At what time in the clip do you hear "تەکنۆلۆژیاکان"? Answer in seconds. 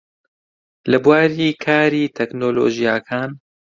2.15-3.29